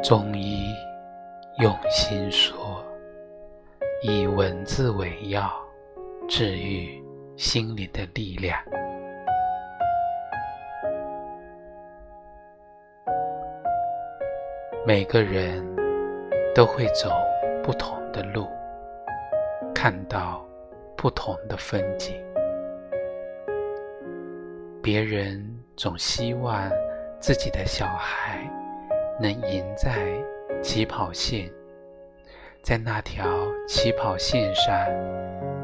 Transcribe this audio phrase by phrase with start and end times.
[0.00, 0.72] 中医
[1.58, 2.84] 用心说，
[4.00, 5.52] 以文字为药，
[6.28, 7.02] 治愈
[7.36, 8.56] 心灵的力量。
[14.86, 15.62] 每个人
[16.54, 17.10] 都会走
[17.62, 18.46] 不同的路，
[19.74, 20.46] 看到
[20.96, 22.14] 不同的风景。
[24.80, 25.44] 别人
[25.76, 26.70] 总希望
[27.18, 28.48] 自己的小孩。
[29.20, 29.90] 能赢在
[30.62, 31.50] 起跑线，
[32.62, 33.26] 在那条
[33.66, 34.72] 起跑线上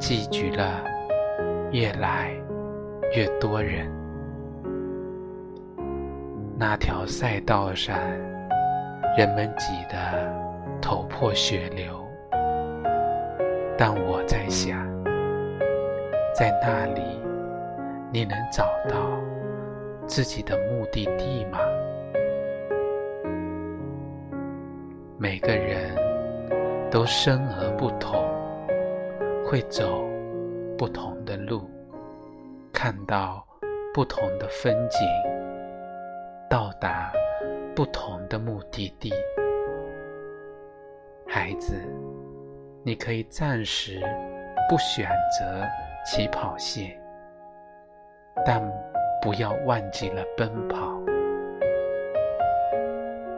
[0.00, 0.84] 聚集了
[1.70, 2.32] 越来
[3.14, 3.88] 越多人。
[6.58, 7.96] 那条赛道上，
[9.16, 9.96] 人们挤得
[10.82, 12.04] 头破血流。
[13.78, 14.84] 但我在想，
[16.34, 17.00] 在那里，
[18.12, 18.96] 你能找到
[20.08, 21.60] 自己的目的地吗？
[25.24, 25.90] 每个人
[26.90, 28.22] 都生而不同，
[29.42, 30.04] 会走
[30.76, 31.62] 不同的路，
[32.74, 33.42] 看到
[33.94, 35.00] 不同的风景，
[36.46, 37.10] 到达
[37.74, 39.14] 不同的目的地。
[41.26, 41.74] 孩子，
[42.82, 44.02] 你可以暂时
[44.68, 45.08] 不选
[45.40, 45.66] 择
[46.04, 47.00] 起跑线，
[48.44, 48.62] 但
[49.22, 50.92] 不要忘记了奔跑。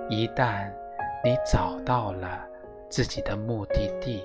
[0.09, 0.69] 一旦
[1.27, 2.47] 你找到了
[2.89, 4.25] 自己的目的地，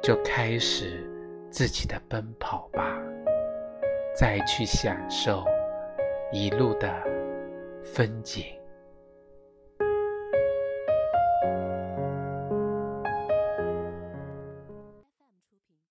[0.00, 1.04] 就开始
[1.50, 2.96] 自己的奔跑吧，
[4.14, 5.44] 再去享受
[6.30, 6.88] 一路的
[7.82, 8.44] 风景。